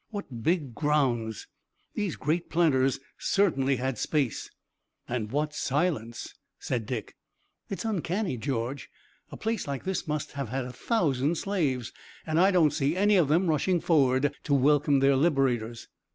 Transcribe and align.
What 0.09 0.41
big 0.41 0.73
grounds! 0.73 1.45
These 1.93 2.15
great 2.15 2.49
planters 2.49 2.99
certainly 3.19 3.75
had 3.75 3.99
space!" 3.99 4.49
"And 5.07 5.31
what 5.31 5.53
silence!" 5.53 6.33
said 6.57 6.87
Dick. 6.87 7.13
"It's 7.69 7.85
uncanny, 7.85 8.35
George. 8.37 8.89
A 9.31 9.37
place 9.37 9.67
like 9.67 9.83
this 9.83 10.07
must 10.07 10.31
have 10.31 10.49
had 10.49 10.65
a 10.65 10.73
thousand 10.73 11.35
slaves, 11.35 11.93
and 12.25 12.39
I 12.39 12.49
don't 12.49 12.73
see 12.73 12.97
any 12.97 13.15
of 13.15 13.27
them 13.27 13.45
rushing 13.45 13.79
forward 13.79 14.33
to 14.45 14.55
welcome 14.55 15.01
their 15.01 15.15
liberators." 15.15 15.87